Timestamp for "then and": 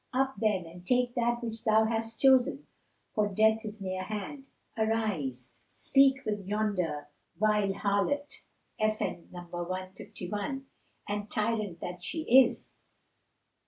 0.39-0.83